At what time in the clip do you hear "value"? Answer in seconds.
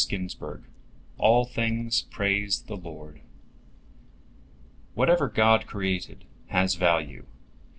6.73-7.27